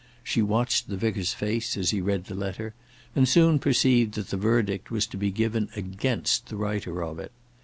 She 0.23 0.41
watched 0.41 0.87
the 0.89 0.97
vicar's 0.97 1.35
face 1.35 1.77
as 1.77 1.91
he 1.91 2.01
read 2.01 2.25
the 2.25 2.33
letter, 2.33 2.73
and 3.15 3.29
soon 3.29 3.59
perceived 3.59 4.15
that 4.15 4.29
the 4.29 4.35
verdict 4.35 4.89
was 4.89 5.05
to 5.05 5.15
be 5.15 5.29
given 5.29 5.69
against 5.75 6.47
the 6.47 6.55
writer 6.55 7.03
of 7.03 7.19
it. 7.19 7.31